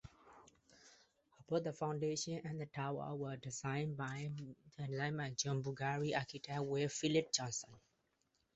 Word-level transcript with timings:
Both 1.47 1.63
the 1.63 1.73
fountain 1.73 2.41
and 2.43 2.73
tower 2.73 3.13
were 3.15 3.35
designed 3.37 3.97
by 3.97 4.31
John 5.35 5.61
Burgee 5.61 6.15
Architects 6.15 6.63
with 6.63 6.91
Philip 6.91 7.31
Johnson. 7.31 7.69